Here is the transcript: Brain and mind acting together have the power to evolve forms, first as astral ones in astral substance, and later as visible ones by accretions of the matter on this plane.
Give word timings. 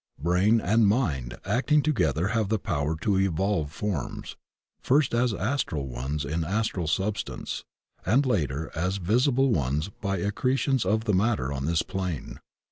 Brain 0.17 0.59
and 0.59 0.87
mind 0.87 1.37
acting 1.45 1.83
together 1.83 2.29
have 2.29 2.49
the 2.49 2.57
power 2.57 2.97
to 3.01 3.19
evolve 3.19 3.71
forms, 3.71 4.35
first 4.81 5.13
as 5.13 5.31
astral 5.31 5.85
ones 5.87 6.25
in 6.25 6.43
astral 6.43 6.87
substance, 6.87 7.63
and 8.03 8.25
later 8.25 8.71
as 8.73 8.97
visible 8.97 9.51
ones 9.51 9.89
by 10.01 10.17
accretions 10.17 10.85
of 10.85 11.03
the 11.03 11.13
matter 11.13 11.53
on 11.53 11.65
this 11.65 11.83
plane. 11.83 12.39